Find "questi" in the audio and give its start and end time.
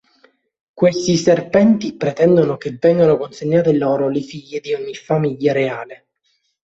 0.73-1.15